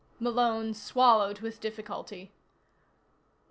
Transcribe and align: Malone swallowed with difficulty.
Malone 0.19 0.73
swallowed 0.73 1.41
with 1.41 1.59
difficulty. 1.61 2.31